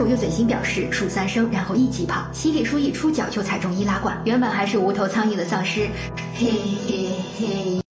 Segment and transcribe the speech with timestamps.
[0.00, 2.26] 主又嘴型表示数三声，然后一起跑。
[2.32, 5.86] 犀利叔一出脚就踩中易拉罐，原本还是无头苍蝇的丧尸，
[6.38, 6.50] 嘿
[6.88, 7.89] 嘿嘿。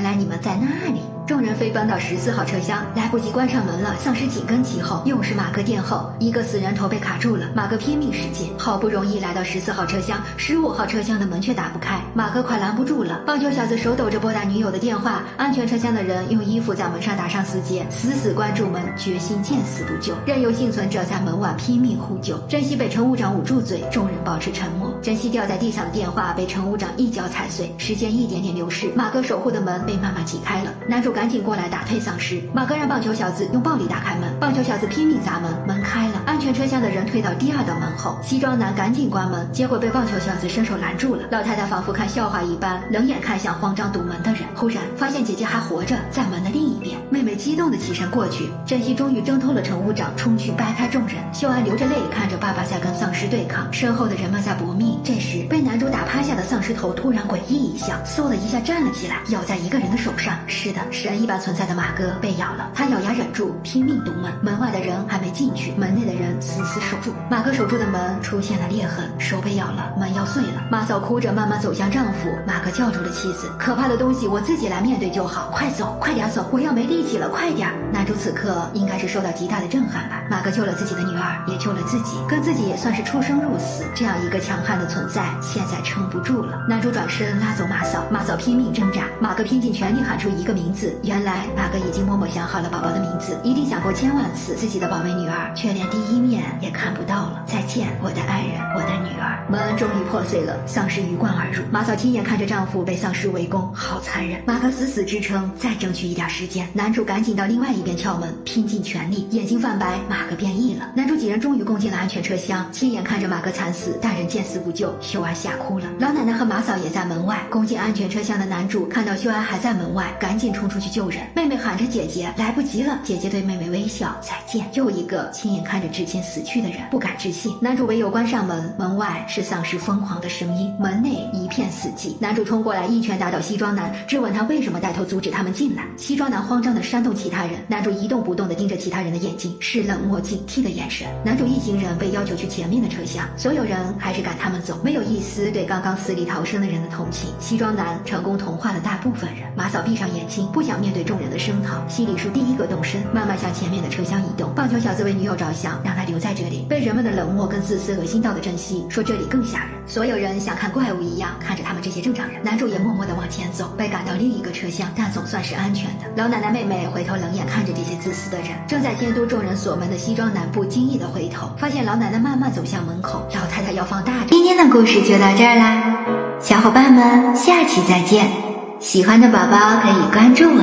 [0.00, 1.02] 原来你们在那里！
[1.26, 13.20] 众人飞奔到十四号车厢，来不及关上门了，丧尸紧跟其后，又是马哥殿后，一个死人头被卡住了，马哥拼命使劲，好不容易来到十四号车厢，十五号车厢的门却打不开，马哥快拦不住了。
[13.26, 22.38] 棒球小子手抖着拨打女友的电话，安全车厢的人用衣服在门上打上死结，死死关住门，决心见死不救，任由幸存者在门外拼命呼救。
[22.48, 24.90] 珍惜被乘务长捂住嘴，众人保持沉默。
[25.02, 31.10] 珍惜掉在地上的电话被乘务长一脚踩碎，时间一点点流逝，马哥守护的门被妈妈挤开了，男主。
[31.10, 32.40] 赶紧过来打退丧尸！
[32.54, 36.22] 马哥让棒球小子用暴力打开门，棒球小子拼命砸门，门开了。
[36.24, 41.24] 安全车厢的人退到第二道门后，西装男赶紧关门，结果被棒球小子伸手拦住了。
[41.32, 46.96] 老太太仿佛看笑话一般，冷眼看向慌张堵门的人，忽然发现姐姐还活着，在门的另一边。
[47.10, 51.16] 妹妹激动的起身过去，珍惜终于挣脱了乘务长，冲去掰开众人。
[51.34, 54.96] 秀安流着泪看着爸爸在跟丧尸对抗，身后的人们在搏命。
[55.02, 60.36] 这时被男主打趴下的丧尸头突然诡异一笑，嗖的一下站了起来，咬在一个人的手上。
[60.46, 64.32] 是的，神一般存在的马哥被咬了，他咬牙忍住，拼命堵门。
[64.42, 67.12] 门外的人还没进去，门内的人死死守住。
[67.30, 70.62] 马哥守住的门出现了裂痕，手被咬了，门要碎了。
[70.70, 80.22] 马嫂哭着慢慢走向丈夫，马哥叫住了妻子：“可怕的东西我自己来面对就好，快走，快点走，我要没力气了，快点。”男主此刻应该是受到极大的震撼吧？
[80.30, 83.84] 马哥救了自己的女儿，也救了自己，跟自己也算是出生入死。
[83.94, 86.64] 这样一个强悍的存在，现在撑不住了。
[86.68, 90.94] 男主转身拉走马嫂，马嫂拼命挣扎，马哥拼尽全力喊出一个名字。
[91.02, 97.44] 原来马哥已经默默想好了宝宝的名字，一定想过千万次，自己的宝贝女儿却连第一面也看不到了。
[97.46, 99.44] 再见，我的爱人，我的女儿。
[99.48, 101.62] 门终于破碎了，丧尸鱼贯而入。
[101.70, 104.40] 马嫂亲眼看着丈夫被丧尸围攻，好残忍。
[104.46, 106.68] 马哥死死支撑，再争取一点时间。
[106.72, 109.26] 男主赶紧到另外一边撬门，拼尽全力。
[109.30, 110.92] 眼睛泛白，马哥变异了。
[110.94, 115.86] 男主几人终于攻进了安全车厢，亲眼看着马哥惨死，大人见死不救，秀安吓哭了。
[115.98, 117.38] 老奶奶和马嫂也在门外。
[117.50, 121.20] 攻进安全车厢的男主看到秀安还在门外，赶紧冲出去救人。
[121.36, 122.98] 妹妹喊着姐姐，来不及了。
[123.04, 124.66] 姐姐对妹妹微笑，再见。
[124.74, 127.54] 又一个亲眼看着至亲死去的人，不敢置信。
[127.60, 132.14] 男主唯有关上门，门外是丧尸疯狂的声音，门内一片死寂。
[132.18, 135.84] 男主冲过来，一拳打倒西装男，质问他为什么带头阻止他们进来。
[135.96, 141.06] 西装男慌张的煽动其他人，男主一动不动的盯着其他人的眼睛，是冷漠警惕的眼神。
[141.24, 147.30] 男主一行人被要求去前面的车厢，所有人还是赶他们走，没有一丝对刚刚死里逃生的人的同情。
[147.38, 149.49] 西装男成功同化了大部分人。
[149.56, 151.50] 马嫂闭上眼睛，不想面对众人的声。
[151.88, 154.50] 西里树第一个动身，慢慢向前面的车厢移动。
[154.54, 156.64] 棒球小子为女友着想，让他留在这里。
[156.68, 159.68] 被人们的冷漠跟自私恶心到的珍惜，说这里更吓人。
[159.86, 162.42] 所有人像看怪物一样看着他们这些正常人。
[162.42, 166.06] 男主也默默地往前走，被赶到另一个车厢，但总算是安全的。
[166.16, 168.48] 老奶奶妹妹回头冷眼看着这些自私的人。
[168.66, 173.26] 正在监督众人锁门的西装男不经意的回头，发现老奶奶慢慢走向门口。
[173.34, 174.12] 老太太要放大。
[174.30, 178.49] 今天的故事就到这儿啦，小伙伴们，下期再见。
[178.80, 180.62] 喜欢的宝宝可以关注我。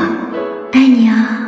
[0.72, 1.47] 爱你哦。